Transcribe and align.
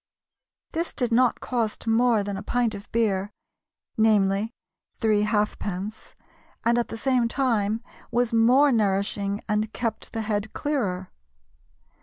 This 0.71 0.95
did 0.95 1.11
not 1.11 1.41
cost 1.41 1.85
more 1.85 2.23
than 2.23 2.35
a 2.35 2.41
pint 2.41 2.73
of 2.73 2.91
beer 2.91 3.31
"namely, 3.97 4.51
three 4.95 5.21
halfpence" 5.21 6.15
and 6.65 6.79
at 6.79 6.87
the 6.87 6.97
same 6.97 7.27
time 7.27 7.83
was 8.09 8.33
more 8.33 8.71
nourishing 8.71 9.43
and 9.47 9.71
kept 9.73 10.11
the 10.11 10.21
head 10.21 10.53
clearer. 10.53 11.11